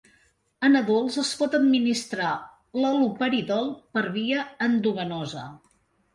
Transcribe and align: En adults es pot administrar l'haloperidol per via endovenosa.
En 0.69 0.77
adults 0.77 1.17
es 1.23 1.33
pot 1.41 1.57
administrar 1.57 2.31
l'haloperidol 2.81 3.71
per 3.99 4.05
via 4.19 4.49
endovenosa. 4.71 5.47